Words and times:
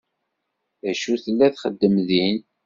D 0.81 0.83
acu 0.91 1.13
tella 1.23 1.47
txeddem 1.53 1.95
din? 2.07 2.37